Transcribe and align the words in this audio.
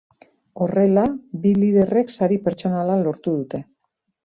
Horrela, 0.63 1.03
bi 1.43 1.51
liderrek 1.59 2.11
sari 2.17 2.41
pertsonala 2.49 2.99
lortu 3.05 3.37
dute. 3.39 3.63